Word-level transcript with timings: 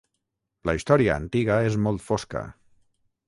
La 0.69 0.73
història 0.77 1.13
antiga 1.23 1.59
és 1.67 1.77
molt 1.89 2.05
fosca. 2.09 2.45